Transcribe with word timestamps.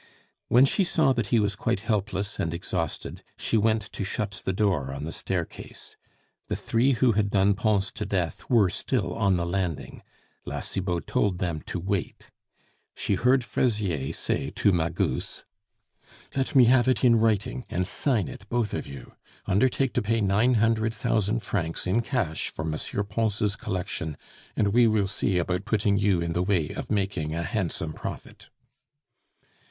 When 0.47 0.65
she 0.65 0.83
saw 0.83 1.13
that 1.13 1.27
he 1.27 1.39
was 1.39 1.55
quite 1.55 1.81
helpless 1.81 2.39
and 2.39 2.55
exhausted, 2.55 3.21
she 3.37 3.55
went 3.55 3.83
to 3.93 4.03
shut 4.03 4.41
the 4.43 4.51
door 4.51 4.91
on 4.91 5.03
the 5.03 5.11
staircase. 5.11 5.95
The 6.47 6.55
three 6.55 6.93
who 6.93 7.11
had 7.11 7.29
done 7.29 7.53
Pons 7.53 7.91
to 7.91 8.03
death 8.07 8.49
were 8.49 8.71
still 8.71 9.13
on 9.13 9.37
the 9.37 9.45
landing; 9.45 10.01
La 10.43 10.61
Cibot 10.61 11.05
told 11.05 11.37
them 11.37 11.61
to 11.67 11.79
wait. 11.79 12.31
She 12.95 13.13
heard 13.13 13.43
Fraisier 13.43 14.11
say 14.13 14.49
to 14.49 14.71
Magus: 14.71 15.45
"Let 16.35 16.55
me 16.55 16.65
have 16.65 16.87
it 16.87 17.03
in 17.05 17.17
writing, 17.17 17.63
and 17.69 17.85
sign 17.85 18.27
it, 18.27 18.49
both 18.49 18.73
of 18.73 18.87
you. 18.87 19.13
Undertake 19.45 19.93
to 19.93 20.01
pay 20.01 20.19
nine 20.19 20.55
hundred 20.55 20.95
thousand 20.95 21.41
francs 21.41 21.85
in 21.85 22.01
cash 22.01 22.49
for 22.49 22.65
M. 22.65 22.75
Pons' 23.05 23.55
collection, 23.55 24.17
and 24.55 24.69
we 24.69 24.87
will 24.87 25.05
see 25.05 25.37
about 25.37 25.65
putting 25.65 25.99
you 25.99 26.19
in 26.21 26.33
the 26.33 26.41
way 26.41 26.69
of 26.69 26.89
making 26.89 27.35
a 27.35 27.43
handsome 27.43 27.93
profit." 27.93 28.49